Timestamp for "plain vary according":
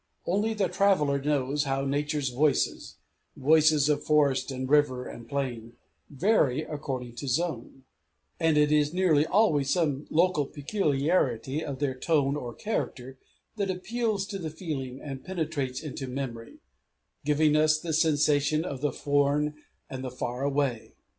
5.29-7.15